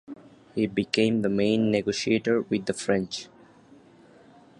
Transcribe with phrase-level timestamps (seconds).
[0.55, 3.27] He became the main negotiator with the French.